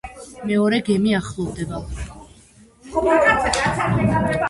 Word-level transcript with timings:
მეორე 0.51 0.79
გემი 0.87 1.13
ახლოვდება. 1.17 1.83